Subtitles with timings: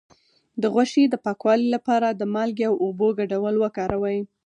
[0.61, 4.19] د غوښې د پاکوالي لپاره د مالګې او اوبو ګډول وکاروئ